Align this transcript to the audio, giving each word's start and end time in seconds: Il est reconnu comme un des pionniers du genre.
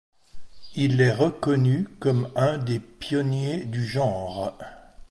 Il 0.73 0.99
est 0.99 1.11
reconnu 1.13 1.87
comme 1.99 2.31
un 2.35 2.57
des 2.57 2.79
pionniers 2.79 3.65
du 3.65 3.85
genre. 3.85 4.57